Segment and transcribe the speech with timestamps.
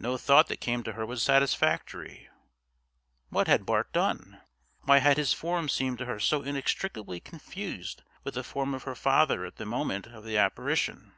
[0.00, 2.28] No thought that came to her was satisfactory.
[3.28, 4.40] What had Bart done?
[4.86, 8.96] Why had his form seemed to her so inextricably confused with the form of her
[8.96, 11.12] father at the moment of the apparition?